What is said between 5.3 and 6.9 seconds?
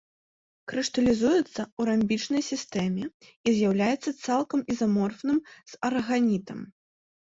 з араганітам.